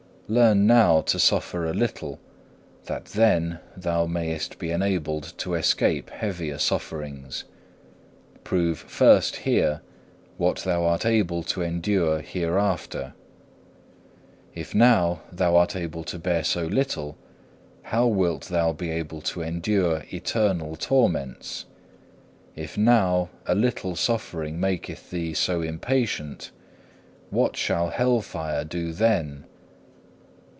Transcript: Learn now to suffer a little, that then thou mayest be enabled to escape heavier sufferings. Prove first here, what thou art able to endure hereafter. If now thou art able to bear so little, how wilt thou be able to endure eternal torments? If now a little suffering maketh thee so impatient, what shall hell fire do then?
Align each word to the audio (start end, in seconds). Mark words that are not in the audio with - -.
Learn 0.33 0.65
now 0.65 1.01
to 1.07 1.19
suffer 1.19 1.65
a 1.65 1.73
little, 1.73 2.17
that 2.85 3.03
then 3.07 3.59
thou 3.75 4.05
mayest 4.05 4.59
be 4.59 4.71
enabled 4.71 5.33
to 5.39 5.55
escape 5.55 6.09
heavier 6.09 6.57
sufferings. 6.57 7.43
Prove 8.45 8.77
first 8.79 9.35
here, 9.35 9.81
what 10.37 10.59
thou 10.59 10.85
art 10.85 11.05
able 11.05 11.43
to 11.43 11.61
endure 11.61 12.21
hereafter. 12.21 13.11
If 14.55 14.73
now 14.73 15.19
thou 15.33 15.57
art 15.57 15.75
able 15.75 16.05
to 16.05 16.17
bear 16.17 16.45
so 16.45 16.63
little, 16.63 17.17
how 17.81 18.07
wilt 18.07 18.43
thou 18.43 18.71
be 18.71 18.89
able 18.89 19.19
to 19.35 19.41
endure 19.41 20.05
eternal 20.13 20.77
torments? 20.77 21.65
If 22.55 22.77
now 22.77 23.31
a 23.47 23.53
little 23.53 23.97
suffering 23.97 24.61
maketh 24.61 25.09
thee 25.09 25.33
so 25.33 25.61
impatient, 25.61 26.51
what 27.31 27.57
shall 27.57 27.89
hell 27.89 28.21
fire 28.21 28.63
do 28.63 28.93
then? 28.93 29.43